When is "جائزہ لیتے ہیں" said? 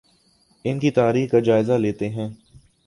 1.39-2.29